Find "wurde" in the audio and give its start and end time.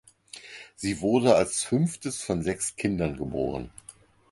1.01-1.35